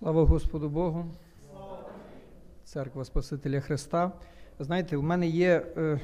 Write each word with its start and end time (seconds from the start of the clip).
Слава 0.00 0.24
Господу 0.24 0.68
Богу. 0.70 1.04
Церква 2.64 3.04
Спасителя 3.04 3.60
Христа. 3.60 4.12
Знаєте, 4.58 4.96
у 4.96 5.02
мене 5.02 5.26
є 5.26 5.66
е, 5.76 6.00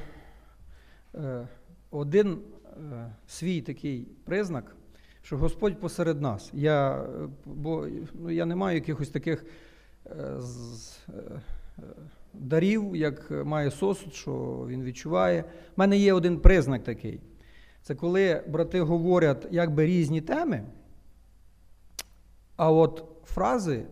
е, 1.15 1.47
один 1.91 2.37
е, 2.65 3.15
свій 3.27 3.61
такий 3.61 4.07
признак, 4.25 4.75
що 5.21 5.37
Господь 5.37 5.79
посеред 5.79 6.21
нас. 6.21 6.49
Я, 6.53 7.01
е, 7.01 7.29
бо, 7.45 7.87
ну, 8.13 8.29
я 8.29 8.45
не 8.45 8.55
маю 8.55 8.75
якихось 8.75 9.09
таких 9.09 9.45
е, 10.05 10.41
з, 10.41 10.97
е, 11.09 11.81
дарів, 12.33 12.95
як 12.95 13.31
має 13.31 13.71
сосуд, 13.71 14.13
що 14.13 14.65
він 14.67 14.83
відчуває. 14.83 15.41
У 15.41 15.45
мене 15.75 15.97
є 15.97 16.13
один 16.13 16.39
признак 16.39 16.83
такий. 16.83 17.19
Це 17.81 17.95
коли 17.95 18.43
брати 18.47 18.81
говорять 18.81 19.47
якби 19.51 19.85
різні 19.85 20.21
теми, 20.21 20.63
а 22.57 22.71
от 22.71 23.03
фрази, 23.25 23.85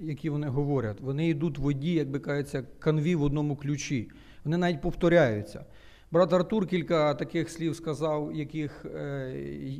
які 0.00 0.30
вони 0.30 0.48
говорять, 0.48 1.00
вони 1.00 1.28
йдуть 1.28 1.58
в 1.58 1.62
воді, 1.62 1.92
як 1.92 2.10
би 2.10 2.18
кажеться, 2.18 2.62
канві 2.78 3.14
в 3.14 3.22
одному 3.22 3.56
ключі. 3.56 4.10
Вони 4.44 4.56
навіть 4.56 4.80
повторяються. 4.80 5.64
Брат 6.10 6.32
Артур 6.32 6.66
кілька 6.66 7.14
таких 7.14 7.50
слів 7.50 7.76
сказав, 7.76 8.34
яких 8.34 8.84
е, 8.84 9.34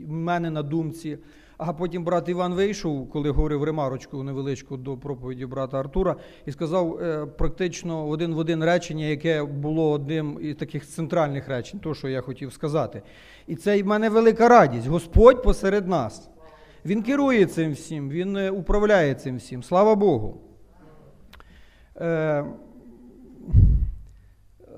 в 0.06 0.12
мене 0.12 0.50
на 0.50 0.62
думці. 0.62 1.18
А 1.56 1.72
потім 1.72 2.04
брат 2.04 2.28
Іван 2.28 2.54
вийшов, 2.54 3.10
коли 3.10 3.30
говорив 3.30 3.64
ремарочку 3.64 4.22
невеличку 4.22 4.76
до 4.76 4.96
проповіді 4.96 5.46
брата 5.46 5.80
Артура, 5.80 6.16
і 6.46 6.52
сказав 6.52 6.98
е, 7.02 7.26
практично 7.26 8.08
один 8.08 8.34
в 8.34 8.38
один 8.38 8.64
речення, 8.64 9.04
яке 9.04 9.44
було 9.44 9.90
одним 9.90 10.38
із 10.42 10.56
таких 10.56 10.86
центральних 10.86 11.48
речень, 11.48 11.80
то, 11.80 11.94
що 11.94 12.08
я 12.08 12.20
хотів 12.20 12.52
сказати. 12.52 13.02
І 13.46 13.56
це 13.56 13.82
в 13.82 13.86
мене 13.86 14.08
велика 14.08 14.48
радість. 14.48 14.86
Господь 14.86 15.42
посеред 15.42 15.88
нас. 15.88 16.30
Він 16.86 17.02
керує 17.02 17.46
цим 17.46 17.72
всім, 17.72 18.10
він 18.10 18.36
е, 18.36 18.50
управляє 18.50 19.14
цим 19.14 19.36
всім. 19.36 19.62
Слава 19.62 19.94
Богу. 19.94 20.40
Е, 21.96 22.44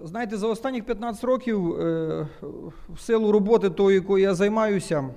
Знаєте, 0.04 0.36
за 0.36 0.46
останніх 0.46 0.84
15 0.84 1.24
років, 1.24 1.80
е, 1.80 2.28
в 2.88 3.00
силу 3.00 3.32
роботи, 3.32 3.70
тої, 3.70 3.94
якою 3.94 4.22
я 4.22 4.34
займаюся, 4.34 5.08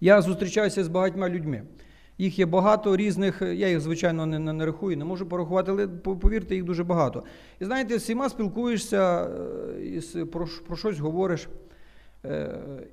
я 0.00 0.22
зустрічаюся 0.22 0.84
з 0.84 0.88
багатьма 0.88 1.28
людьми. 1.28 1.62
Їх 2.18 2.38
є 2.38 2.46
багато 2.46 2.96
різних, 2.96 3.42
я 3.42 3.68
їх, 3.68 3.80
звичайно, 3.80 4.26
не, 4.26 4.38
не 4.38 4.66
рахую, 4.66 4.96
не 4.96 5.04
можу 5.04 5.26
порахувати, 5.26 5.70
але 5.70 5.88
повірте, 5.88 6.54
їх 6.54 6.64
дуже 6.64 6.84
багато. 6.84 7.24
І 7.60 7.64
знаєте, 7.64 7.96
всіма 7.96 8.28
спілкуєшся, 8.28 9.30
про, 10.32 10.48
про 10.66 10.76
щось 10.76 10.98
говориш. 10.98 11.48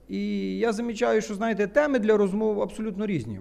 І 0.08 0.58
я 0.58 0.74
замічаю, 0.74 1.22
що 1.22 1.36
знаєте, 1.36 1.68
теми 1.68 2.00
для 2.00 2.18
розмов 2.18 2.62
абсолютно 2.62 3.06
різні. 3.06 3.40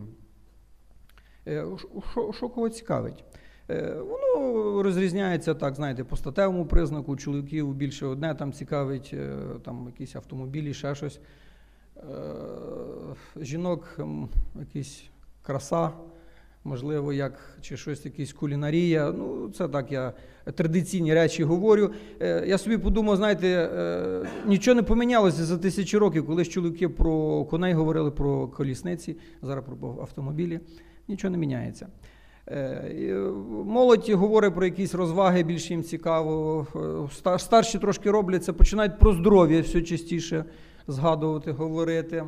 Що, 2.12 2.32
що 2.32 2.48
кого 2.48 2.68
цікавить? 2.68 3.24
Воно 3.96 4.82
розрізняється 4.82 5.54
так, 5.54 5.74
знаєте, 5.74 6.04
по 6.04 6.16
статевому 6.16 6.66
признаку, 6.66 7.16
чоловіків 7.16 7.74
більше 7.74 8.06
одне 8.06 8.34
там 8.34 8.52
цікавить, 8.52 9.14
там 9.64 9.86
якісь 9.86 10.16
автомобілі, 10.16 10.74
ще 10.74 10.94
щось. 10.94 11.20
Жінок 13.36 13.98
якісь 14.60 15.04
краса, 15.42 15.90
можливо, 16.64 17.12
як 17.12 17.58
чи 17.60 17.76
щось, 17.76 18.04
якісь 18.04 18.32
кулінарія. 18.32 19.12
Ну, 19.12 19.50
це 19.50 19.68
так 19.68 19.92
я 19.92 20.12
традиційні 20.54 21.14
речі 21.14 21.44
говорю. 21.44 21.90
Я 22.46 22.58
собі 22.58 22.78
подумав, 22.78 23.16
знаєте, 23.16 23.70
нічого 24.46 24.74
не 24.74 24.82
помінялося 24.82 25.44
за 25.44 25.58
тисячі 25.58 25.98
років, 25.98 26.26
коли 26.26 26.44
ж 26.44 26.50
чоловіки 26.50 26.88
про 26.88 27.44
коней 27.44 27.72
говорили, 27.72 28.10
про 28.10 28.48
колісниці, 28.48 29.16
зараз 29.42 29.64
про 29.64 29.98
автомобілі. 30.00 30.60
Нічого 31.08 31.32
не 31.32 31.38
міняється. 31.38 31.86
Молодь 33.64 34.10
говорить 34.10 34.54
про 34.54 34.64
якісь 34.64 34.94
розваги, 34.94 35.42
більш 35.42 35.70
їм 35.70 35.82
цікаво. 35.82 36.66
Старші 37.38 37.78
трошки 37.78 38.10
робляться, 38.10 38.52
починають 38.52 38.98
про 38.98 39.12
здоров'я 39.12 39.60
все 39.60 39.82
частіше 39.82 40.44
згадувати, 40.86 41.52
говорити. 41.52 42.24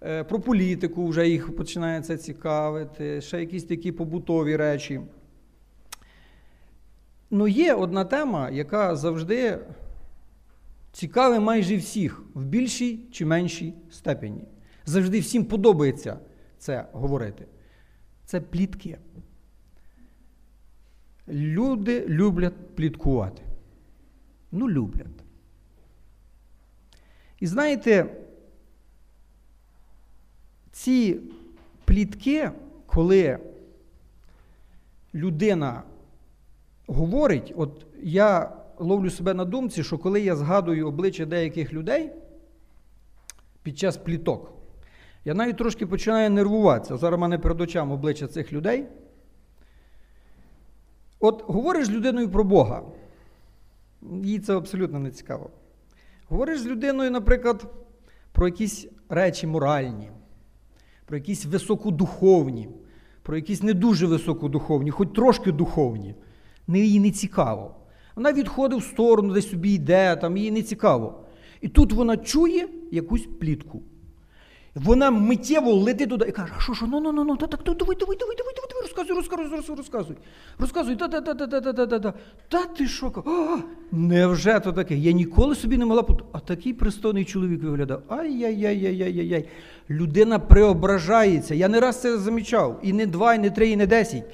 Про 0.00 0.40
політику 0.40 1.06
вже 1.06 1.28
їх 1.28 1.56
починається 1.56 2.16
цікавити, 2.16 3.20
ще 3.20 3.40
якісь 3.40 3.64
такі 3.64 3.92
побутові 3.92 4.56
речі. 4.56 5.00
Ну, 7.30 7.48
є 7.48 7.74
одна 7.74 8.04
тема, 8.04 8.50
яка 8.50 8.96
завжди 8.96 9.58
цікавить 10.92 11.40
майже 11.40 11.76
всіх 11.76 12.22
в 12.34 12.44
більшій 12.44 13.00
чи 13.12 13.26
меншій 13.26 13.74
степені. 13.90 14.44
Завжди 14.84 15.20
всім 15.20 15.44
подобається 15.44 16.18
це 16.58 16.86
говорити. 16.92 17.46
Це 18.24 18.40
плітки. 18.40 18.98
Люди 21.28 22.06
люблять 22.08 22.76
пліткувати. 22.76 23.42
Ну, 24.52 24.70
люблять. 24.70 25.06
І 27.40 27.46
знаєте, 27.46 28.06
ці 30.90 31.20
плітки, 31.84 32.50
коли 32.86 33.38
людина 35.14 35.82
говорить, 36.86 37.52
от 37.56 37.86
я 38.02 38.52
ловлю 38.78 39.10
себе 39.10 39.34
на 39.34 39.44
думці, 39.44 39.84
що 39.84 39.98
коли 39.98 40.20
я 40.20 40.36
згадую 40.36 40.88
обличчя 40.88 41.24
деяких 41.24 41.72
людей 41.72 42.10
під 43.62 43.78
час 43.78 43.96
пліток, 43.96 44.52
я 45.24 45.34
навіть 45.34 45.56
трошки 45.56 45.86
починаю 45.86 46.30
нервуватися. 46.30 46.96
Зараз 46.96 47.18
в 47.18 47.20
мене 47.20 47.38
перед 47.38 47.60
очами 47.60 47.94
обличчя 47.94 48.26
цих 48.26 48.52
людей. 48.52 48.86
От 51.20 51.44
говориш 51.46 51.86
з 51.86 51.90
людиною 51.90 52.30
про 52.30 52.44
Бога, 52.44 52.82
їй 54.22 54.38
це 54.38 54.56
абсолютно 54.56 54.98
не 54.98 55.10
цікаво. 55.10 55.50
Говориш 56.28 56.60
з 56.60 56.66
людиною, 56.66 57.10
наприклад, 57.10 57.74
про 58.32 58.48
якісь 58.48 58.88
речі 59.08 59.46
моральні, 59.46 60.10
про 61.10 61.16
якісь 61.18 61.46
високодуховні, 61.46 62.68
про 63.22 63.36
якісь 63.36 63.62
не 63.62 63.74
дуже 63.74 64.06
високодуховні, 64.06 64.90
хоч 64.90 65.08
трошки 65.14 65.52
духовні. 65.52 66.14
Їй 66.68 67.00
не 67.00 67.10
цікаво. 67.10 67.74
Вона 68.16 68.32
відходить 68.32 68.80
в 68.80 68.84
сторону, 68.84 69.34
десь 69.34 69.50
собі 69.50 69.72
йде, 69.72 70.16
там 70.16 70.36
їй 70.36 70.50
не 70.50 70.62
цікаво. 70.62 71.20
І 71.60 71.68
тут 71.68 71.92
вона 71.92 72.16
чує 72.16 72.68
якусь 72.90 73.28
плітку. 73.40 73.82
Вона 74.74 75.10
миттєво 75.10 75.72
летить 75.72 76.08
туди 76.08 76.26
і 76.28 76.32
каже, 76.32 76.52
а 76.58 76.60
що, 76.60 76.74
що, 76.74 76.86
ну, 76.86 77.00
ну, 77.00 77.12
ну, 77.12 77.24
ну, 77.24 77.36
так, 77.36 77.50
давай, 77.50 77.76
давай, 77.78 77.96
давай, 77.96 78.16
давай, 78.16 78.36
давай, 78.38 78.54
давай, 78.68 78.82
розказуй, 78.82 79.16
розказуй, 79.16 79.44
розказуй, 79.44 79.76
розказуй. 79.76 80.16
Розказуй, 80.58 80.96
та, 80.96 81.08
та, 81.08 81.20
та, 81.20 81.34
та, 81.34 81.46
та, 81.46 81.60
та, 81.60 81.72
та, 81.72 81.86
та, 81.86 81.98
та. 81.98 82.14
Та 82.48 82.64
ти 82.64 82.88
що? 82.88 83.22
А, 83.26 83.56
невже 83.92 84.60
то 84.60 84.72
таке? 84.72 84.96
Я 84.96 85.12
ніколи 85.12 85.54
собі 85.54 85.78
не 85.78 86.02
пут. 86.02 86.24
А 86.32 86.38
такий 86.38 86.72
пристойний 86.72 87.24
чоловік 87.24 87.62
виглядав. 87.62 88.02
Ай-яй-яй-яй-яй-яй. 88.08 89.48
Людина 89.90 90.38
преображається. 90.38 91.54
Я 91.54 91.68
не 91.68 91.80
раз 91.80 92.00
це 92.00 92.18
замічав. 92.18 92.80
І 92.82 92.92
не 92.92 93.06
два, 93.06 93.34
і 93.34 93.38
не 93.38 93.50
три, 93.50 93.68
і 93.68 93.76
не 93.76 93.86
десять. 93.86 94.24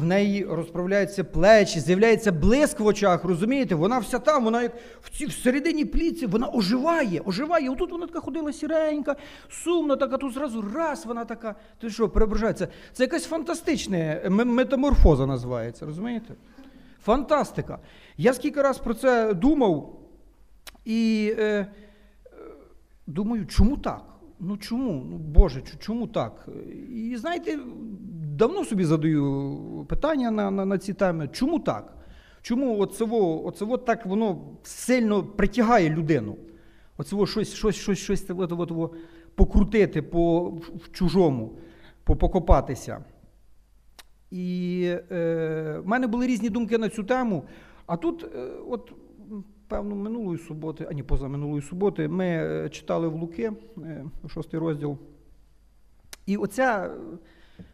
В 0.00 0.04
неї 0.04 0.44
розправляються 0.44 1.24
плечі, 1.24 1.80
з'являється 1.80 2.32
блиск 2.32 2.80
в 2.80 2.86
очах, 2.86 3.24
розумієте? 3.24 3.74
Вона 3.74 3.98
вся 3.98 4.18
там, 4.18 4.44
вона 4.44 4.62
як 4.62 4.72
в 5.00 5.10
цій 5.18 5.26
всередині 5.26 5.84
пліці, 5.84 6.26
вона 6.26 6.48
оживає, 6.54 7.22
оживає. 7.24 7.70
Отут 7.70 7.92
вона 7.92 8.06
така 8.06 8.20
ходила 8.20 8.52
сіренька, 8.52 9.16
сумна, 9.48 9.96
така, 9.96 10.18
тут 10.18 10.34
зразу 10.34 10.64
раз 10.74 11.06
вона 11.06 11.24
така. 11.24 11.54
Ти 11.80 11.90
що, 11.90 12.08
преображається? 12.08 12.68
Це 12.92 13.02
якась 13.02 13.24
фантастична 13.24 14.20
метаморфоза 14.30 15.26
називається, 15.26 15.86
розумієте? 15.86 16.34
Фантастика. 17.04 17.78
Я 18.16 18.34
скільки 18.34 18.62
раз 18.62 18.78
про 18.78 18.94
це 18.94 19.34
думав 19.34 20.00
і 20.84 21.32
е, 21.38 21.66
думаю, 23.06 23.46
чому 23.46 23.76
так? 23.76 24.13
Ну 24.40 24.56
чому? 24.56 25.06
Ну, 25.10 25.16
Боже, 25.16 25.62
чому 25.78 26.06
так? 26.06 26.48
І 26.94 27.16
знаєте, 27.16 27.58
давно 28.36 28.64
собі 28.64 28.84
задаю 28.84 29.86
питання 29.88 30.30
на 30.30 30.50
на, 30.50 30.64
на 30.64 30.78
ці 30.78 30.92
теми. 30.94 31.28
Чому 31.32 31.58
так? 31.58 31.96
Чому 32.42 32.78
оцево, 32.78 33.46
оцево 33.46 33.78
так 33.78 34.06
воно 34.06 34.38
сильно 34.62 35.22
притягає 35.22 35.90
людину? 35.90 36.36
Оцево 36.96 37.26
щось 37.26 37.54
щось, 37.54 37.76
щось, 37.76 37.98
щось 37.98 38.26
покрутити 39.34 40.02
по, 40.02 40.44
в 40.50 40.92
чужому, 40.92 41.58
покопатися. 42.04 43.04
І 44.30 44.82
е, 45.10 45.78
в 45.84 45.86
мене 45.86 46.06
були 46.06 46.26
різні 46.26 46.48
думки 46.48 46.78
на 46.78 46.88
цю 46.88 47.04
тему. 47.04 47.44
А 47.86 47.96
тут, 47.96 48.24
е, 48.24 48.50
от, 48.68 48.92
певно, 49.68 49.94
минулої 49.94 50.38
суботи, 50.38 50.86
а 50.90 50.92
ні, 50.92 51.02
поза 51.02 51.28
минулої 51.28 51.62
суботи, 51.62 52.08
ми 52.08 52.68
читали 52.72 53.08
в 53.08 53.14
Луки, 53.14 53.52
е, 53.78 54.04
шостий 54.28 54.60
розділ. 54.60 54.98
І 56.26 56.36
оця. 56.36 56.90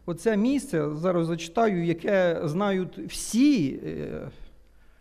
Оце 0.05 0.37
місце 0.37 0.95
зараз 0.95 1.27
зачитаю, 1.27 1.85
яке 1.85 2.41
знають 2.43 2.97
всі 2.97 3.79
е, 3.85 4.29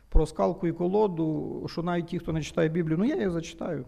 про 0.08 0.26
скалку 0.26 0.66
і 0.66 0.72
колоду, 0.72 1.66
що 1.68 1.82
навіть 1.82 2.06
ті, 2.06 2.18
хто 2.18 2.32
не 2.32 2.42
читає 2.42 2.68
Біблію, 2.68 2.98
ну 2.98 3.04
я 3.04 3.16
її 3.16 3.30
зачитаю. 3.30 3.84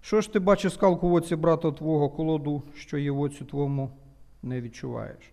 Що 0.00 0.20
ж 0.20 0.32
ти 0.32 0.38
бачиш 0.38 0.72
скалку 0.72 1.08
в 1.08 1.14
оці 1.14 1.36
брата 1.36 1.72
твого 1.72 2.10
колоду, 2.10 2.62
що 2.74 2.98
є 2.98 3.10
в 3.10 3.20
оці 3.20 3.44
твому 3.44 3.90
не 4.42 4.60
відчуваєш? 4.60 5.32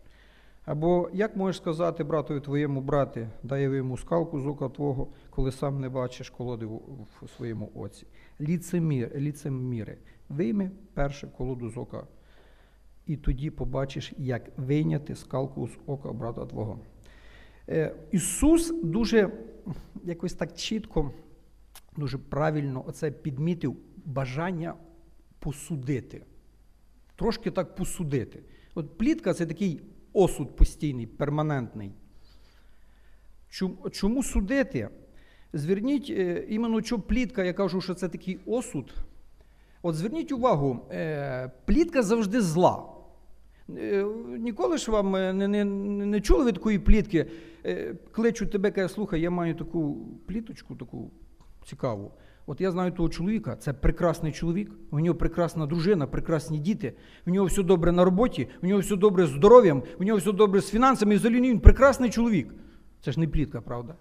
Або 0.65 1.09
як 1.13 1.35
можеш 1.35 1.61
сказати 1.61 2.03
братові 2.03 2.39
твоєму 2.39 2.81
брати, 2.81 3.27
дай 3.43 3.61
я 3.61 3.69
йому 3.69 3.97
скалку 3.97 4.39
з 4.39 4.47
ока 4.47 4.69
твого, 4.69 5.07
коли 5.35 5.51
сам 5.51 5.79
не 5.79 5.89
бачиш 5.89 6.29
колоди 6.29 6.65
в, 6.65 7.29
своєму 7.37 7.71
оці. 7.75 8.07
Ліцемір, 8.41 9.11
ліцеміри, 9.15 9.97
вийми 10.29 10.71
перше 10.93 11.27
колоду 11.27 11.69
з 11.69 11.77
ока, 11.77 12.07
і 13.05 13.17
тоді 13.17 13.49
побачиш, 13.49 14.13
як 14.17 14.57
вийняти 14.57 15.15
скалку 15.15 15.67
з 15.67 15.71
ока 15.85 16.11
брата 16.13 16.45
твого. 16.45 16.79
Е, 17.69 17.95
Ісус 18.11 18.73
дуже 18.83 19.31
якось 20.03 20.33
так 20.33 20.55
чітко, 20.55 21.11
дуже 21.97 22.17
правильно 22.17 22.83
оце 22.87 23.11
підмітив 23.11 23.77
бажання 24.05 24.73
посудити. 25.39 26.23
Трошки 27.15 27.51
так 27.51 27.75
посудити. 27.75 28.43
От 28.75 28.97
плітка 28.97 29.33
це 29.33 29.45
такий 29.45 29.81
осуд 30.13 30.55
постійний, 30.55 31.07
перманентний. 31.07 31.91
Чому 33.91 34.23
судити? 34.23 34.89
Зверніть 35.55 36.09
е, 36.09 36.45
іменно 36.49 36.81
що 36.81 36.99
плітка, 36.99 37.43
я 37.43 37.53
кажу, 37.53 37.81
що 37.81 37.93
це 37.93 38.09
такий 38.09 38.39
осуд. 38.45 38.93
От 39.81 39.95
зверніть 39.95 40.31
увагу, 40.31 40.79
е, 40.91 41.51
плітка 41.65 42.03
завжди 42.03 42.41
зла. 42.41 42.83
Е, 43.77 44.05
ніколи 44.39 44.77
ж 44.77 44.91
вам 44.91 45.11
не 45.11 45.47
не, 45.47 45.65
не 46.05 46.21
чули 46.21 46.43
ви 46.43 46.51
такої 46.51 46.79
плітки, 46.79 47.25
кличуть 48.11 48.51
тебе, 48.51 48.71
каже, 48.71 48.93
слухай, 48.93 49.21
я 49.21 49.29
маю 49.29 49.55
таку 49.55 50.07
пліточку, 50.27 50.75
таку 50.75 51.11
цікаву. 51.65 52.11
От 52.45 52.61
я 52.61 52.71
знаю 52.71 52.91
того 52.91 53.09
чоловіка, 53.09 53.55
це 53.55 53.73
прекрасний 53.73 54.31
чоловік, 54.31 54.71
у 54.91 54.99
нього 54.99 55.17
прекрасна 55.17 55.65
дружина, 55.65 56.07
прекрасні 56.07 56.59
діти, 56.59 56.93
у 57.27 57.29
нього 57.29 57.45
все 57.45 57.63
добре 57.63 57.91
на 57.91 58.05
роботі, 58.05 58.47
у 58.63 58.67
нього 58.67 58.81
все 58.81 58.95
добре 58.95 59.25
з 59.25 59.29
здоров'ям, 59.29 59.83
у 59.99 60.03
нього 60.03 60.19
все 60.19 60.31
добре 60.31 60.61
з 60.61 60.69
фінансами, 60.69 61.13
і 61.13 61.17
взагалі 61.17 61.41
він 61.41 61.59
прекрасний 61.59 62.09
чоловік. 62.09 62.53
Це 63.01 63.11
ж 63.11 63.19
не 63.19 63.27
плітка, 63.27 63.61
правда? 63.61 63.95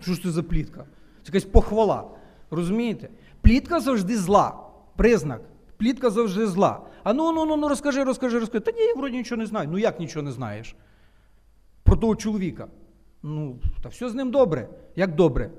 Що 0.00 0.12
ж 0.12 0.22
це 0.22 0.30
за 0.30 0.42
плітка? 0.42 0.84
Це 1.22 1.26
якась 1.26 1.44
похвала. 1.44 2.04
Розумієте? 2.50 3.08
Плітка 3.40 3.80
завжди 3.80 4.16
зла. 4.16 4.54
Признак. 4.96 5.40
Плітка 5.76 6.10
завжди 6.10 6.46
зла. 6.46 6.80
А 7.02 7.12
ну 7.12 7.32
ну 7.32 7.44
ну 7.46 7.56
ну 7.56 7.68
розкажи, 7.68 8.04
розкажи, 8.04 8.38
розкажи. 8.38 8.64
Та 8.64 8.72
ні, 8.72 8.80
я 8.80 8.94
вроді 8.94 9.16
нічого 9.16 9.38
не 9.38 9.46
знаю. 9.46 9.68
Ну 9.72 9.78
як 9.78 10.00
нічого 10.00 10.22
не 10.22 10.32
знаєш? 10.32 10.76
Про 11.82 11.96
того 11.96 12.16
чоловіка. 12.16 12.66
Ну, 13.22 13.58
та 13.82 13.88
все 13.88 14.08
з 14.08 14.14
ним 14.14 14.30
добре. 14.30 14.68
Як 14.96 15.14
добре? 15.14 15.50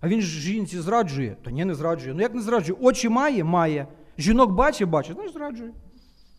А 0.00 0.08
він 0.08 0.20
ж 0.20 0.40
жінці 0.40 0.80
зраджує, 0.80 1.36
то 1.42 1.50
ні, 1.50 1.64
не 1.64 1.74
зраджує. 1.74 2.14
Ну 2.14 2.22
як 2.22 2.34
не 2.34 2.40
зраджує? 2.40 2.78
Очі 2.80 3.08
має, 3.08 3.44
має. 3.44 3.86
Жінок 4.18 4.52
бачить, 4.52 4.88
бачить, 4.88 5.16
ну 5.18 5.28
зраджує. 5.28 5.72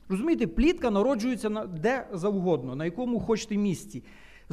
Розумієте, 0.09 0.47
плітка 0.47 0.91
народжується 0.91 1.49
на, 1.49 1.65
де 1.65 2.07
завгодно, 2.13 2.75
на 2.75 2.85
якому 2.85 3.19
хочете 3.19 3.57
місці. 3.57 4.03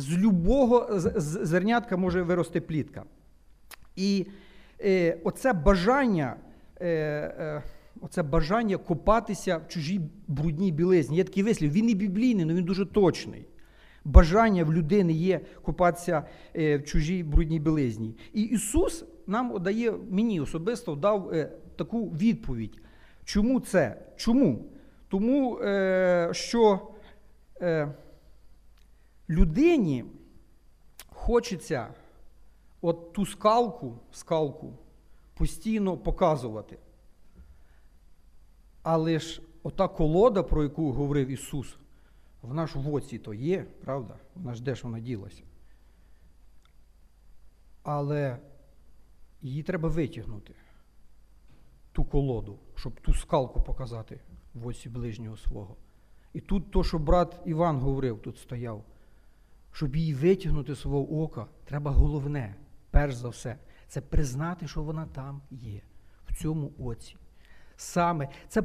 З 0.01 0.19
любого 0.19 0.87
зернятка 1.21 1.97
може 1.97 2.23
вирости 2.23 2.61
плітка. 2.61 3.05
І 3.97 4.27
е, 4.81 5.19
оце 5.25 5.53
бажання 5.53 6.37
е, 6.81 6.87
е, 6.89 7.63
оце 8.01 8.23
бажання 8.23 8.77
копатися 8.77 9.57
в 9.57 9.69
чужій 9.69 10.01
брудній 10.29 10.73
білизні. 10.73 11.17
Є 11.17 11.25
такий 11.25 11.43
вислів, 11.43 11.73
він 11.73 11.91
і 11.91 11.95
біблійний, 11.95 12.45
але 12.45 12.55
він 12.55 12.65
дуже 12.65 12.87
точний 12.87 13.47
бажання 14.05 14.65
в 14.65 14.73
людини 14.73 15.13
є 15.13 15.41
купатися 15.63 16.23
е, 16.57 16.79
в 16.79 16.85
чужій 16.85 17.23
брудній 17.23 17.61
білизні. 17.61 18.17
І 18.33 18.43
Ісус 18.43 19.05
нам 19.27 19.63
дає, 19.63 19.93
мені 20.11 20.41
особисто 20.41 20.95
дав 20.95 21.31
е, 21.33 21.53
таку 21.77 22.05
відповідь. 22.07 22.81
Чому 23.25 23.61
це? 23.61 23.97
Чому? 24.17 24.65
Тому 25.09 25.59
е, 25.59 26.29
що 26.33 26.81
людині 29.31 30.05
хочеться 31.09 31.95
от 32.81 33.13
ту 33.13 33.27
скалку, 33.27 33.99
скалку 34.13 34.73
постійно 35.35 35.97
показувати. 35.97 36.79
Але 38.83 39.19
ж 39.19 39.43
ота 39.63 39.89
колода, 39.89 40.43
про 40.43 40.63
яку 40.63 40.93
говорив 40.93 41.29
Ісус, 41.29 41.77
вона 42.43 42.67
ж 42.67 42.79
в 42.79 42.95
оці 42.95 43.19
то 43.19 43.35
є, 43.35 43.67
правда? 43.85 44.17
Вона 44.35 44.55
ж 44.55 44.63
де 44.63 44.75
ж 44.75 44.83
вона 44.85 45.01
ділася. 45.01 45.43
Але 47.83 48.39
її 49.43 49.63
треба 49.63 49.89
витягнути, 49.89 50.55
ту 51.93 52.05
колоду, 52.05 52.59
щоб 52.75 53.01
ту 53.01 53.15
скалку 53.15 53.63
показати 53.63 54.21
в 54.55 54.67
оці 54.67 54.89
ближнього 54.89 55.37
свого. 55.37 55.77
І 56.33 56.41
тут 56.41 56.71
то, 56.71 56.85
що 56.85 56.99
брат 56.99 57.41
Іван 57.45 57.81
говорив, 57.81 58.23
тут 58.23 58.39
стояв, 58.39 58.85
щоб 59.73 59.97
її 59.97 60.15
витягнути 60.15 60.77
свого 60.77 61.23
ока, 61.23 61.47
треба 61.65 61.91
головне, 61.91 62.55
перш 62.91 63.15
за 63.15 63.29
все, 63.29 63.57
це 63.89 64.01
признати, 64.01 64.69
що 64.69 64.83
вона 64.83 65.07
там 65.07 65.41
є, 65.51 65.81
в 66.29 66.43
цьому 66.43 66.73
оці. 66.79 67.17
Саме 67.77 68.29
це 68.49 68.63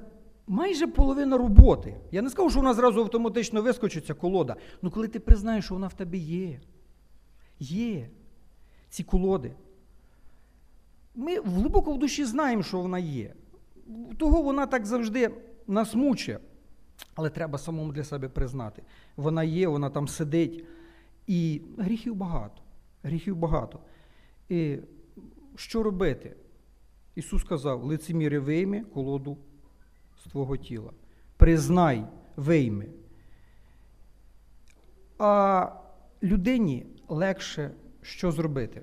майже 0.48 0.88
половина 0.88 1.38
роботи. 1.38 1.98
Я 2.12 2.22
не 2.22 2.30
скажу, 2.30 2.50
що 2.50 2.60
вона 2.60 2.74
зразу 2.74 3.02
автоматично 3.02 3.62
вискочиться 3.62 4.13
колода. 4.13 4.56
Ну 4.81 4.92
коли 4.92 5.07
ти 5.07 5.19
признаєш, 5.19 5.66
що 5.66 5.74
вона 5.74 5.88
в 5.88 5.94
тебе 5.94 6.18
є, 6.18 6.60
є 7.60 8.10
ці 8.90 9.04
колоди. 9.04 9.56
Ми 11.16 11.40
глибоко 11.40 11.94
в 11.94 12.00
душі 12.00 12.25
знаємо, 12.25 12.63
що 12.63 12.81
вона 12.81 13.00
є. 13.00 13.34
Того 14.18 14.42
вона 14.42 14.66
так 14.66 14.86
завжди 14.86 15.31
нас 15.68 15.96
мучить. 15.96 16.40
Але 17.16 17.30
треба 17.30 17.58
самому 17.58 17.92
для 17.92 18.04
себе 18.04 18.30
признати. 18.30 18.84
Вона 19.16 19.44
є, 19.44 19.68
вона 19.68 19.90
там 19.90 20.08
сидить. 20.08 20.66
І 21.27 21.62
гріхів 21.77 22.16
багато. 22.16 22.62
Гріхів 23.04 23.36
багато. 23.36 23.80
І 24.50 24.77
що 25.56 25.83
робити? 25.83 26.36
Ісус 27.16 27.42
сказав, 27.42 27.83
лицеміри 27.83 28.39
вийми 28.39 28.81
колоду 28.81 29.38
з 30.24 30.30
твого 30.31 30.57
тіла. 30.57 30.92
Признай 31.38 32.06
вийми. 32.36 32.88
А 35.18 35.72
людині 36.24 36.86
легше 37.07 37.72
що 38.01 38.31
зробити? 38.31 38.81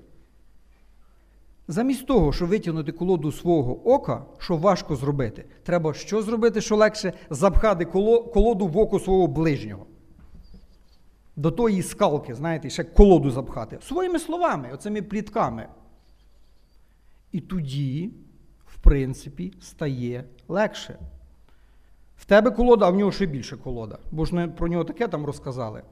Замість 1.67 2.07
того, 2.07 2.33
щоб 2.33 2.49
витягнути 2.49 2.91
колоду 2.91 3.31
свого 3.31 3.93
ока, 3.93 4.25
що 4.37 4.57
важко 4.57 4.95
зробити, 4.95 5.45
треба 5.63 5.93
що 5.93 6.21
зробити, 6.21 6.61
що 6.61 6.75
легше 6.75 7.13
запхати 7.29 7.85
колоду 7.85 8.67
в 8.67 8.77
око 8.77 8.99
свого 8.99 9.27
ближнього. 9.27 9.85
До 11.35 11.51
тої 11.51 11.83
скалки, 11.83 12.35
знаєте, 12.35 12.69
ще 12.69 12.83
колоду 12.83 13.31
запхати. 13.31 13.79
Своїми 13.81 14.19
словами, 14.19 14.71
оцими 14.73 15.01
плітками. 15.01 15.67
І 17.31 17.41
тоді, 17.41 18.11
в 18.65 18.77
принципі, 18.77 19.53
стає 19.59 20.23
легше. 20.47 20.99
В 22.17 22.25
тебе 22.25 22.51
колода, 22.51 22.87
а 22.87 22.89
в 22.89 22.95
нього 22.95 23.11
ще 23.11 23.25
більше 23.25 23.57
колода. 23.57 23.97
Бо 24.11 24.25
ж 24.25 24.47
про 24.47 24.67
нього 24.67 24.83
таке 24.83 25.07
там 25.07 25.25
розказали. 25.25 25.83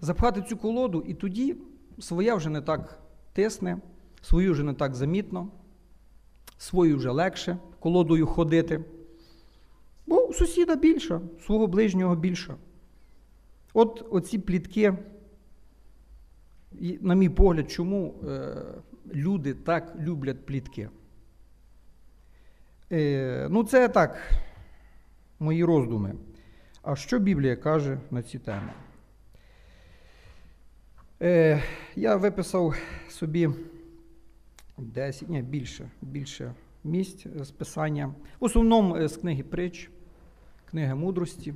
Запхати 0.00 0.42
цю 0.42 0.56
колоду, 0.56 1.04
і 1.06 1.14
тоді 1.14 1.56
своя 1.98 2.34
вже 2.34 2.50
не 2.50 2.60
так 2.60 3.00
тисне, 3.32 3.78
свою 4.22 4.52
вже 4.52 4.62
не 4.62 4.74
так 4.74 4.94
замітно, 4.94 5.48
свою 6.58 6.96
вже 6.96 7.10
легше 7.10 7.58
колодою 7.80 8.26
ходити. 8.26 8.84
Бо 10.06 10.26
у 10.26 10.32
сусіда 10.32 10.76
більша, 10.76 11.20
свого 11.46 11.66
ближнього 11.66 12.16
більша. 12.16 12.56
От 13.72 14.06
оці 14.10 14.38
плітки, 14.38 14.94
на 17.00 17.14
мій 17.14 17.28
погляд, 17.28 17.70
чому 17.70 18.14
е, 18.28 18.56
люди 19.14 19.54
так 19.54 19.96
люблять 20.00 20.46
плітки. 20.46 20.88
Е, 22.92 23.48
ну, 23.50 23.64
це 23.64 23.88
так, 23.88 24.32
мої 25.38 25.64
роздуми. 25.64 26.14
А 26.82 26.96
що 26.96 27.18
Біблія 27.18 27.56
каже 27.56 27.98
на 28.10 28.22
ці 28.22 28.38
теми? 28.38 28.72
Е, 31.22 31.62
Я 31.96 32.16
виписав 32.16 32.74
собі 33.08 33.50
10, 34.78 35.28
ні, 35.28 35.42
більше 35.42 35.90
більше 36.02 36.54
місць 36.84 37.26
з 37.40 37.50
писання. 37.50 38.14
В 38.40 38.44
основному 38.44 38.96
е, 38.96 39.08
з 39.08 39.16
книги 39.16 39.42
притч, 39.42 39.90
книги 40.70 40.94
мудрості. 40.94 41.54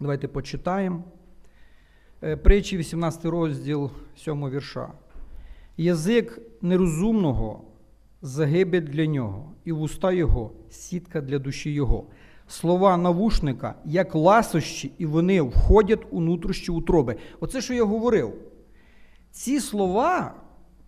Давайте 0.00 0.28
почитаємо. 0.28 1.04
Е, 2.22 2.36
притчі, 2.36 2.76
18 2.76 3.24
розділ 3.24 3.90
7 4.16 4.50
вірша. 4.50 4.88
Язик 5.76 6.40
нерозумного 6.62 7.64
загибель 8.22 8.82
для 8.82 9.06
нього, 9.06 9.52
і 9.64 9.72
вуста 9.72 10.12
його 10.12 10.50
сітка 10.70 11.20
для 11.20 11.38
душі 11.38 11.70
його. 11.70 12.06
Слова 12.48 12.96
навушника, 12.96 13.74
як 13.84 14.14
ласощі, 14.14 14.92
і 14.98 15.06
вони 15.06 15.40
входять 15.40 16.06
у 16.10 16.20
нутрощі 16.20 16.72
утроби. 16.72 17.16
Оце, 17.40 17.60
що 17.60 17.74
я 17.74 17.84
говорив. 17.84 18.34
Ці 19.30 19.60
слова 19.60 20.34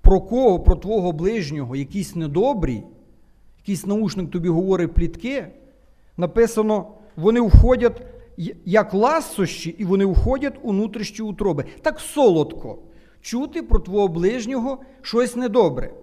про 0.01 0.21
кого, 0.21 0.61
про 0.61 0.77
твого 0.77 1.13
ближнього, 1.13 1.77
якісь 1.77 2.17
недобрі, 2.17 2.83
якийсь 3.59 3.87
наушник 3.87 4.31
тобі 4.31 4.49
говорить 4.49 4.95
плітки, 4.95 5.47
написано, 6.17 6.87
вони 7.17 7.41
входять 7.41 8.03
як 8.65 8.95
ласощі, 8.95 9.71
і 9.71 9.85
вони 9.85 10.05
входять 10.05 10.59
у 10.63 10.71
внутрішні 10.71 11.25
утроби. 11.25 11.65
Так 11.83 12.01
солодко 12.01 12.79
чути 13.21 13.63
про 13.63 13.79
твого 13.79 14.09
ближнього 14.09 14.79
щось 15.03 15.37
недобре. 15.37 15.95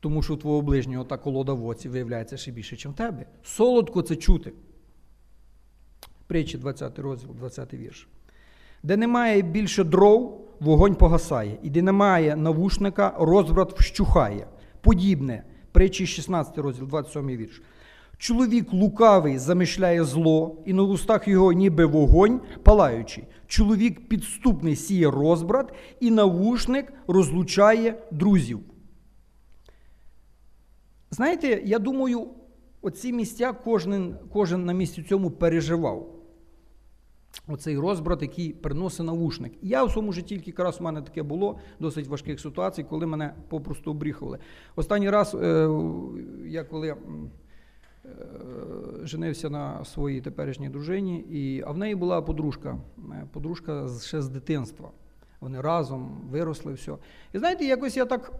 Тому 0.00 0.22
що 0.22 0.34
у 0.34 0.36
твого 0.36 0.62
ближнього 0.62 1.04
та 1.04 1.16
колода 1.16 1.52
в 1.52 1.66
оці 1.66 1.88
виявляється 1.88 2.36
ще 2.36 2.50
більше, 2.50 2.76
ніж 2.76 2.86
в 2.86 2.92
тебе. 2.92 3.26
Солодко 3.42 4.02
це 4.02 4.16
чути. 4.16 4.52
Притчі 6.26 6.58
20 6.58 6.98
розділ, 6.98 7.30
20 7.34 7.74
вірш. 7.74 8.08
Де 8.82 8.96
немає 8.96 9.42
більше 9.42 9.84
дров, 9.84 10.48
вогонь 10.60 10.94
погасає, 10.94 11.58
і 11.62 11.70
де 11.70 11.82
немає 11.82 12.36
навушника, 12.36 13.14
розбрат 13.18 13.80
вщухає. 13.80 14.46
Подібне, 14.80 15.44
притчі 15.72 16.06
16 16.06 16.58
розділ, 16.58 16.86
27 16.86 17.28
вірш. 17.28 17.62
Чоловік 18.22 18.72
лукавий 18.72 19.38
замишляє 19.38 20.04
зло, 20.04 20.62
і 20.66 20.72
на 20.72 20.82
устах 20.82 21.28
його 21.28 21.52
ніби 21.52 21.86
вогонь 21.86 22.40
палаючий. 22.62 23.24
Чоловік 23.46 24.08
підступний 24.08 24.76
сіє 24.76 25.10
розбрат, 25.10 25.72
і 26.00 26.10
навушник 26.10 26.92
розлучає 27.06 28.02
друзів. 28.10 28.60
Знаєте, 31.10 31.62
я 31.64 31.78
думаю, 31.78 32.28
оці 32.82 33.12
місця 33.12 33.52
кожен, 33.52 34.16
кожен 34.32 34.64
на 34.64 34.72
місці 34.72 35.02
цьому 35.02 35.30
переживав. 35.30 36.08
Оцей 37.48 37.78
розбрат, 37.78 38.22
який 38.22 38.52
приносить 38.52 39.06
навушник. 39.06 39.52
Я 39.62 39.84
в 39.84 39.90
своєму 39.90 40.12
житті 40.12 40.38
кілька 40.38 40.64
разів 40.64 40.80
у 40.80 40.84
мене 40.84 41.02
таке 41.02 41.22
було 41.22 41.58
досить 41.80 42.06
важких 42.06 42.40
ситуацій, 42.40 42.82
коли 42.82 43.06
мене 43.06 43.34
попросту 43.48 43.90
обріхували. 43.90 44.38
Останній 44.76 45.10
раз, 45.10 45.34
е, 45.34 45.68
я 46.46 46.64
коли 46.64 46.96
женився 49.02 49.50
на 49.50 49.84
своїй 49.84 50.20
теперішній 50.20 50.68
дружині, 50.68 51.18
і, 51.18 51.62
а 51.66 51.70
в 51.70 51.78
неї 51.78 51.94
була 51.94 52.22
подружка, 52.22 52.78
е, 53.12 53.26
подружка 53.32 53.88
ще 54.02 54.22
з 54.22 54.28
дитинства. 54.28 54.90
Вони 55.40 55.60
разом 55.60 56.20
виросли, 56.30 56.72
все. 56.72 56.92
І 57.32 57.38
знаєте, 57.38 57.64
якось 57.64 57.96
я 57.96 58.04
так 58.04 58.32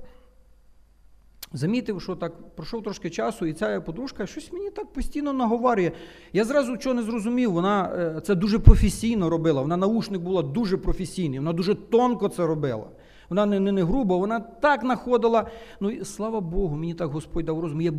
Замітив, 1.55 2.03
що 2.03 2.17
так 2.17 2.55
пройшов 2.57 2.83
трошки 2.83 3.11
часу, 3.11 3.47
і 3.47 3.53
ця 3.53 3.81
подружка 3.81 4.27
щось 4.27 4.53
мені 4.53 4.71
так 4.71 4.93
постійно 4.93 5.33
наговарює. 5.33 5.93
Я 6.33 6.45
зразу 6.45 6.77
чого 6.77 6.95
не 6.95 7.03
зрозумів, 7.03 7.53
вона 7.53 7.93
е, 7.97 8.21
це 8.21 8.35
дуже 8.35 8.59
професійно 8.59 9.31
робила. 9.31 9.63
Вона 9.63 9.77
наушник 9.77 10.21
була 10.21 10.43
дуже 10.43 10.77
професійний, 10.77 11.39
вона 11.39 11.53
дуже 11.53 11.75
тонко 11.75 12.29
це 12.29 12.47
робила. 12.47 12.87
Вона 13.29 13.47
не 13.47 13.61
не, 13.61 13.73
не 13.73 13.83
грубо, 13.83 14.19
вона 14.19 14.41
так 14.41 14.83
находила. 14.83 15.51
Ну 15.81 15.91
і 15.91 16.05
слава 16.05 16.41
Богу, 16.41 16.77
мені 16.77 16.95
так 16.95 17.11
Господь 17.11 17.45
дав 17.45 17.61
розум. 17.61 17.81
Я 17.81 17.93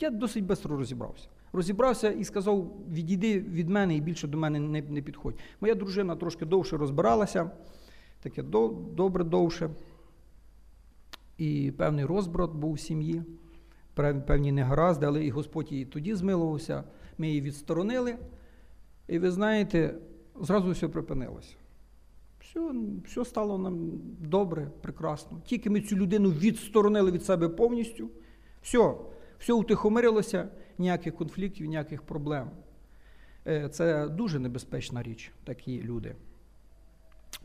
я 0.00 0.10
досить 0.10 0.44
швидко 0.44 0.76
розібрався. 0.76 1.28
Розібрався 1.52 2.10
і 2.10 2.24
сказав: 2.24 2.72
відійди 2.90 3.40
від 3.40 3.68
мене 3.68 3.96
і 3.96 4.00
більше 4.00 4.28
до 4.28 4.38
мене 4.38 4.60
не 4.60 4.82
не 4.82 5.02
підходь. 5.02 5.34
Моя 5.60 5.74
дружина 5.74 6.16
трошки 6.16 6.44
довше 6.44 6.76
розбиралася, 6.76 7.50
таке 8.22 8.42
добре 8.42 9.24
довше. 9.24 9.70
І 11.38 11.72
певний 11.76 12.04
розброд 12.04 12.54
був 12.54 12.72
в 12.72 12.80
сім'ї, 12.80 13.22
певні 14.26 14.52
негаразди, 14.52 15.06
але 15.06 15.24
і 15.24 15.30
Господь 15.30 15.72
її 15.72 15.84
тоді 15.84 16.14
змилувався, 16.14 16.84
ми 17.18 17.28
її 17.28 17.40
відсторонили. 17.40 18.16
І 19.08 19.18
ви 19.18 19.30
знаєте, 19.30 19.94
зразу 20.40 20.70
все 20.70 20.88
припинилося. 20.88 21.56
Все 22.58 22.72
все 23.04 23.24
стало 23.24 23.58
нам 23.58 23.90
добре, 24.20 24.70
прекрасно. 24.80 25.40
Тільки 25.44 25.70
ми 25.70 25.80
цю 25.80 25.96
людину 25.96 26.30
відсторонили 26.30 27.10
від 27.10 27.24
себе 27.24 27.48
повністю, 27.48 28.10
все, 28.62 28.94
все 29.38 29.52
утихомирилося, 29.52 30.48
ніяких 30.78 31.14
конфліктів, 31.14 31.66
ніяких 31.66 32.02
проблем. 32.02 32.50
Е, 33.46 33.68
це 33.68 34.08
дуже 34.08 34.38
небезпечна 34.38 35.02
річ, 35.02 35.32
такі 35.44 35.82
люди. 35.82 36.14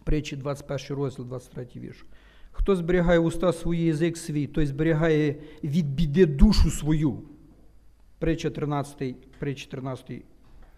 Притчі 0.04 0.36
21 0.36 0.98
розділ, 0.98 1.26
23 1.26 1.68
вірш. 1.76 2.06
Хто 2.52 2.76
зберігає 2.76 3.20
уста 3.20 3.54
свої 3.54 3.86
язик 3.86 4.18
свій, 4.18 4.48
той 4.48 4.66
зберігає 4.66 5.36
від 5.64 5.94
біди 5.94 6.26
душу 6.26 6.72
свою. 6.72 7.22
Притча 8.20 8.50
13, 8.50 9.16
притча 9.40 9.70
13 9.72 10.24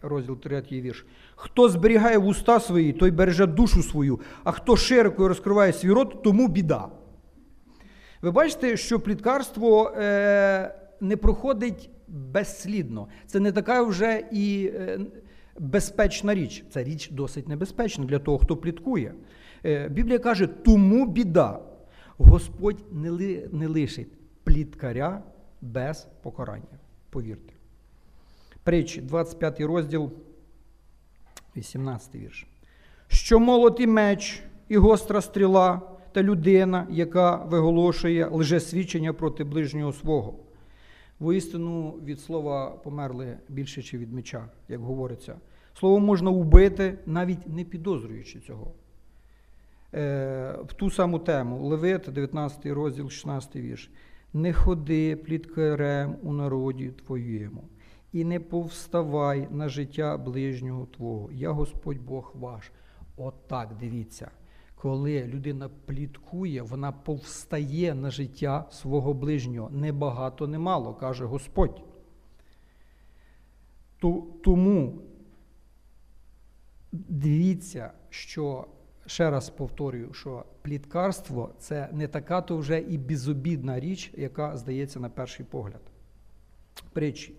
розділ 0.08 0.40
3 0.40 0.64
вірш. 0.72 1.06
Хто 1.36 1.70
зберігає 1.70 2.18
уста 2.18 2.60
свої, 2.60 2.94
той 2.94 3.12
береже 3.12 3.46
душу 3.46 3.84
свою, 3.84 4.20
а 4.44 4.52
хто 4.52 4.78
широко 4.78 5.28
розкриває 5.28 5.74
свій 5.74 5.92
рот, 5.92 6.24
тому 6.24 6.48
біда. 6.48 6.88
Ви 8.22 8.32
бачите, 8.32 8.78
що 8.78 9.00
пліткарство 9.00 9.90
е, 9.98 10.76
не 11.02 11.18
проходить 11.18 11.90
безслідно. 12.08 13.08
Це 13.26 13.40
не 13.40 13.52
така 13.52 13.82
вже 13.82 14.24
і 14.32 14.72
е, 14.76 15.00
безпечна 15.60 16.34
річ. 16.34 16.64
Це 16.70 16.84
річ 16.84 17.10
досить 17.12 17.48
небезпечна 17.48 18.06
для 18.06 18.20
того, 18.20 18.38
хто 18.38 18.58
пліткує. 18.58 19.14
Е, 19.66 19.90
Біблія 19.90 20.20
каже, 20.20 20.48
тому 20.48 21.06
біда. 21.06 21.60
Господь 22.18 22.84
не 23.52 23.68
лишить 23.68 24.14
пліткаря 24.44 25.24
без 25.62 26.08
покарання. 26.22 26.80
Повірте. 27.10 27.55
Притчі, 28.66 29.02
25 29.02 29.62
розділ, 29.62 30.12
18 31.58 32.16
вірш. 32.16 32.48
Що 33.08 33.40
молот 33.40 33.80
і 33.80 33.88
меч, 33.88 34.44
і 34.70 34.78
гостра 34.78 35.22
стріла 35.22 35.82
та 36.12 36.24
людина, 36.24 36.88
яка 36.90 37.36
виголошує 37.36 38.30
лжесвідчення 38.32 39.14
проти 39.14 39.44
ближнього 39.44 39.94
свого. 39.94 40.40
Воістину 41.20 41.92
від 41.92 42.20
слова 42.20 42.70
померли 42.70 43.38
більше 43.50 43.84
чи 43.84 43.98
від 43.98 44.14
меча, 44.14 44.50
як 44.70 44.80
говориться. 44.80 45.36
Слово 45.80 46.00
можна 46.00 46.32
вбити, 46.32 46.98
навіть 47.06 47.48
не 47.48 47.64
підозрюючи 47.64 48.40
цього. 48.40 48.72
Е, 49.94 50.56
в 50.68 50.74
ту 50.74 50.90
саму 50.90 51.20
тему 51.20 51.68
Левит, 51.68 52.02
19 52.02 52.66
розділ, 52.66 53.10
16 53.10 53.56
вірш. 53.56 53.92
Не 54.34 54.54
ходи 54.54 55.16
пліткарем 55.16 56.16
у 56.24 56.34
народі 56.34 56.92
твоєму, 57.06 57.64
і 58.16 58.24
не 58.24 58.40
повставай 58.40 59.48
на 59.52 59.70
життя 59.70 60.18
ближнього 60.18 60.86
Твого. 60.86 61.32
Я 61.32 61.52
Господь 61.52 62.00
Бог 62.02 62.32
ваш. 62.36 62.72
Отак 63.18 63.70
От 63.72 63.78
дивіться. 63.78 64.32
Коли 64.76 65.24
людина 65.24 65.70
пліткує, 65.86 66.62
вона 66.62 66.92
повстає 66.92 67.94
на 67.96 68.12
життя 68.12 68.66
свого 68.72 69.14
ближнього. 69.14 69.70
Не 69.70 69.92
багато, 69.92 70.48
не 70.48 70.60
мало, 70.60 70.94
каже 70.94 71.26
Господь. 71.26 71.82
Тому 74.44 75.02
дивіться, 76.92 77.92
що 78.10 78.68
ще 79.06 79.30
раз 79.30 79.50
повторюю, 79.50 80.14
що 80.14 80.46
пліткарство 80.62 81.52
це 81.60 81.90
не 81.94 82.08
така 82.08 82.42
то 82.42 82.58
вже 82.58 82.80
і 82.80 82.98
безобідна 82.98 83.80
річ, 83.80 84.14
яка 84.18 84.58
здається 84.58 85.00
на 85.00 85.10
перший 85.10 85.46
погляд. 85.46 85.82
Притчі, 86.94 87.36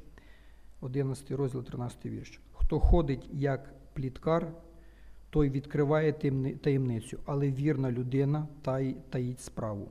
11 0.81 1.31
розділ, 1.31 1.65
13 1.65 2.07
вірш. 2.07 2.41
Хто 2.53 2.81
ходить 2.81 3.29
як 3.33 3.75
пліткар, 3.93 4.53
той 5.31 5.51
відкриває 5.51 6.13
таємницю, 6.63 7.19
але 7.25 7.51
вірна 7.51 7.91
людина 7.91 8.49
таїть 9.11 9.41
справу. 9.41 9.89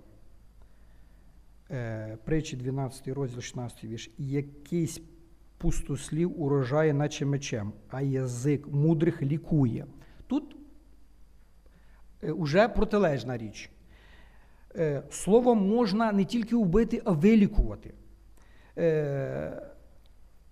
Е, 1.72 2.18
притчі 2.24 2.58
12 2.58 3.08
розділ, 3.08 3.42
16 3.42 3.84
вірш. 3.84 4.12
Якийсь 4.18 5.02
пустослів 5.58 6.42
урожає, 6.42 6.94
наче 6.94 7.26
мечем, 7.26 7.74
а 7.90 8.02
язик 8.02 8.68
мудрих 8.68 9.22
лікує. 9.22 9.86
Тут 10.28 10.56
Е, 12.26 12.32
уже 12.32 12.68
протилежна 12.68 13.38
річ. 13.38 13.70
Е, 14.76 15.04
словом 15.10 15.68
можна 15.68 16.12
не 16.12 16.26
тільки 16.26 16.56
вбити, 16.56 17.02
а 17.06 17.12
вилікувати. 17.12 17.94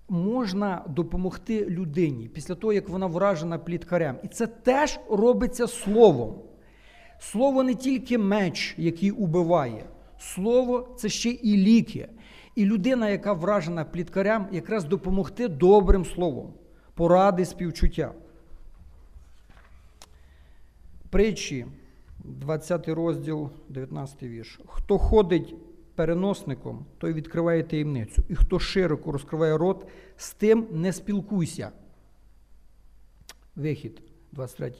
Можна 0.10 0.86
допомогти 0.90 1.66
людині 1.66 2.28
після 2.28 2.56
того, 2.56 2.74
як 2.74 2.90
вона 2.90 3.08
вражена 3.08 3.58
пліткарем. 3.60 4.16
І 4.24 4.28
це 4.28 4.48
теж 4.48 5.00
робиться 5.10 5.68
словом. 5.68 6.36
Слово 7.20 7.64
не 7.64 7.76
тільки 7.76 8.18
меч, 8.18 8.76
який 8.78 9.12
убиває, 9.12 9.86
слово 10.20 10.96
це 10.98 11.10
ще 11.10 11.30
і 11.30 11.58
ліки. 11.58 12.10
І 12.56 12.66
людина, 12.66 13.10
яка 13.10 13.34
вражена 13.34 13.86
пліткарем, 13.86 14.48
якраз 14.52 14.84
допомогти 14.84 15.48
добрим 15.48 16.06
словом, 16.06 16.54
поради 16.94 17.46
співчуття. 17.46 18.14
Притчі, 21.10 21.66
20 22.20 22.88
розділ, 22.88 23.50
19 23.70 24.24
вірш. 24.24 24.60
Хто 24.66 24.98
ходить 24.98 25.56
переносником, 25.96 26.86
той 26.98 27.14
відкриває 27.14 27.64
таємницю. 27.64 28.24
І 28.30 28.36
хто 28.36 28.60
широко 28.60 29.12
розкриває 29.12 29.58
рот, 29.58 29.88
з 30.18 30.34
тим 30.34 30.68
не 30.72 30.94
спілкуйся. 30.94 31.72
Вихід, 33.56 34.02
23 34.32 34.74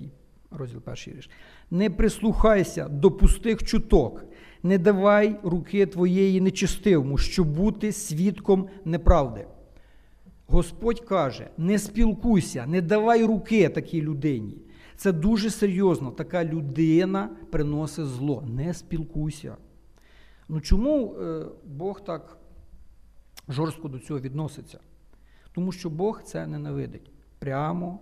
розділ 0.52 0.82
перший 0.82 1.14
вірш. 1.14 1.30
Не 1.72 1.90
прислухайся 1.90 2.88
до 2.88 3.12
пустих 3.12 3.64
чуток, 3.64 4.26
не 4.64 4.78
давай 4.78 5.40
руки 5.44 5.86
твоєї 5.86 6.42
нечистивому, 6.42 7.18
щоб 7.18 7.48
бути 7.48 7.92
свідком 7.92 8.70
неправди. 8.86 9.46
Господь 10.48 11.00
каже: 11.00 11.50
не 11.58 11.80
спілкуйся, 11.80 12.66
не 12.66 12.82
давай 12.82 13.26
руки 13.26 13.70
такій 13.70 14.02
людині. 14.02 14.58
Це 14.96 15.12
дуже 15.12 15.50
серйозно. 15.50 16.12
Така 16.12 16.46
людина 16.46 17.30
приносить 17.52 18.06
зло. 18.06 18.44
Не 18.48 18.74
спілкуйся. 18.74 19.58
Ну 20.50 20.62
чому 20.62 21.16
е, 21.16 21.46
Бог 21.66 22.04
так 22.04 22.38
жорстко 23.50 23.88
до 23.88 24.00
цього 24.00 24.20
відноситься? 24.20 24.80
Тому 25.52 25.72
що 25.72 25.90
Бог 25.90 26.24
це 26.24 26.48
ненавидить. 26.48 27.12
Прямо 27.40 28.00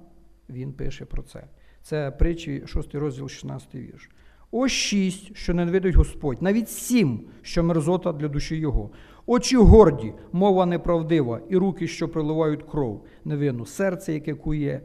він 0.49 0.73
пише 0.73 1.05
про 1.05 1.23
це. 1.23 1.47
Це 1.81 2.11
притчі 2.11 2.63
6 2.67 2.95
розділ, 2.95 3.29
16 3.29 3.75
вірш. 3.75 4.09
Ось 4.51 4.71
шість, 4.71 5.35
що 5.35 5.53
ненавидить 5.53 5.95
Господь, 5.95 6.41
навіть 6.41 6.69
сім, 6.69 7.27
що 7.41 7.63
мерзота 7.63 8.13
для 8.13 8.27
душі 8.27 8.55
Його. 8.55 8.89
Очі 9.25 9.57
горді, 9.57 10.13
мова 10.31 10.65
неправдива, 10.65 11.41
і 11.49 11.57
руки, 11.57 11.87
що 11.87 12.09
приливають 12.09 12.63
кров 12.63 13.05
невинну, 13.25 13.65
серце, 13.65 14.13
яке 14.13 14.33
кує 14.35 14.81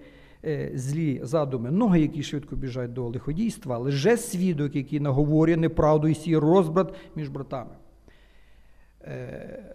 злі 0.74 1.20
задуми, 1.22 1.70
ноги, 1.70 2.00
які 2.00 2.22
швидко 2.22 2.56
біжать 2.56 2.92
до 2.92 3.08
лиходійства, 3.08 3.78
лже 3.78 4.16
свідок, 4.16 4.76
який 4.76 5.00
наговорює 5.00 5.56
неправду 5.56 6.08
і 6.08 6.14
сіє 6.14 6.40
розбрат 6.40 6.94
між 7.14 7.28
братами. 7.28 7.70
Е, 9.02 9.72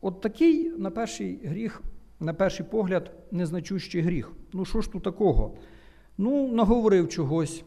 От 0.00 0.20
такий 0.20 0.70
на 0.78 0.90
перший 0.90 1.46
гріх, 1.46 1.82
на 2.20 2.34
перший 2.34 2.66
погляд, 2.66 3.10
незначущий 3.30 4.00
гріх. 4.00 4.32
Ну 4.52 4.64
що 4.64 4.80
ж 4.80 4.92
тут 4.92 5.02
такого? 5.02 5.54
Ну, 6.18 6.48
наговорив 6.48 7.08
чогось. 7.08 7.64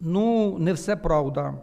Ну, 0.00 0.56
не 0.58 0.72
все 0.72 0.96
правда. 0.96 1.54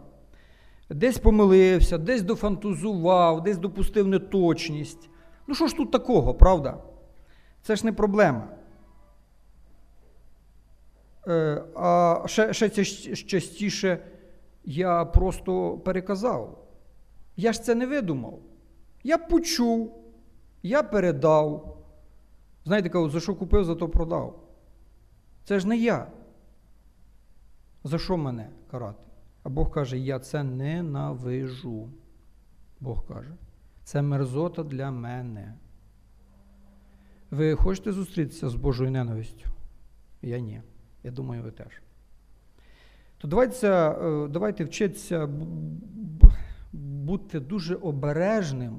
Десь 0.90 1.18
помилився, 1.18 1.98
десь 1.98 2.22
дофантазував, 2.22 3.42
десь 3.42 3.58
допустив 3.58 4.08
неточність. 4.08 5.10
Ну 5.46 5.54
що 5.54 5.66
ж 5.66 5.76
тут 5.76 5.90
такого, 5.90 6.34
правда? 6.34 6.82
Це 7.62 7.76
ж 7.76 7.86
не 7.86 7.92
проблема. 7.92 8.48
Е, 11.28 11.64
а 11.76 12.22
ще, 12.26 12.52
ще 12.52 12.68
це 12.68 12.84
частіше 13.14 13.98
я 14.64 15.04
просто 15.04 15.78
переказав. 15.78 16.64
Я 17.36 17.52
ж 17.52 17.62
це 17.62 17.74
не 17.74 17.86
видумав. 17.86 18.38
Я 19.04 19.18
почув, 19.18 19.94
я 20.62 20.82
передав. 20.82 21.76
Знаєте, 22.64 22.88
кажу, 22.88 23.10
за 23.10 23.20
що 23.20 23.34
купив, 23.34 23.64
за 23.64 23.74
то 23.74 23.88
продав. 23.88 24.42
Це 25.44 25.60
ж 25.60 25.68
не 25.68 25.76
я. 25.76 26.06
За 27.84 27.98
що 27.98 28.16
мене 28.16 28.50
карати? 28.70 29.02
А 29.42 29.48
Бог 29.48 29.70
каже, 29.70 29.98
я 29.98 30.18
це 30.18 30.42
ненавижу. 30.42 31.88
Бог 32.80 33.06
каже, 33.06 33.34
це 33.84 34.02
мерзота 34.02 34.62
для 34.62 34.90
мене. 34.90 35.54
Ви 37.30 37.54
хочете 37.54 37.92
зустрітися 37.92 38.48
з 38.48 38.54
Божою 38.54 38.90
ненавистю? 38.90 39.48
Я 40.22 40.38
ні. 40.38 40.60
Я 41.04 41.10
думаю, 41.10 41.42
ви 41.42 41.50
теж. 41.50 41.82
То 43.18 43.28
давайте, 43.28 43.68
е, 43.68 44.28
давайте 44.28 44.64
вчитися 44.64 45.28
бути 46.72 47.40
дуже 47.40 47.74
обережним, 47.74 48.78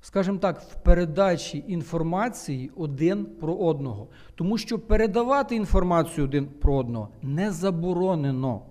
скажімо 0.00 0.38
так, 0.38 0.60
в 0.60 0.74
передачі 0.74 1.64
інформації 1.68 2.70
один 2.76 3.24
про 3.24 3.54
одного. 3.54 4.08
Тому 4.34 4.58
що 4.58 4.78
передавати 4.78 5.56
інформацію 5.56 6.26
один 6.26 6.46
про 6.46 6.74
одного 6.74 7.08
не 7.22 7.50
заборонено. 7.50 8.62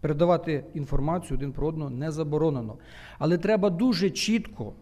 Передавати 0.00 0.64
інформацію 0.74 1.36
один 1.36 1.52
про 1.52 1.68
одного 1.68 1.90
не 1.90 2.10
заборонено. 2.10 2.78
Але 3.18 3.38
треба 3.38 3.70
дуже 3.70 4.10
чітко 4.10 4.72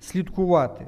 слідкувати, 0.00 0.86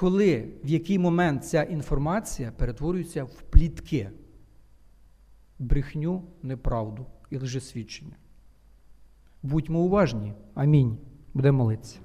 коли 0.00 0.48
в 0.64 0.68
який 0.68 0.98
момент 0.98 1.44
ця 1.44 1.62
інформація 1.62 2.52
перетворюється 2.52 3.24
в 3.24 3.42
плітки, 3.42 4.10
брехню, 5.58 6.22
неправду 6.42 7.06
і 7.30 7.36
лжесвідчення. 7.36 8.16
Будьмо 9.42 9.80
уважні. 9.80 10.34
Амінь. 10.54 10.98
Будемо 11.34 11.58
молитися. 11.58 11.98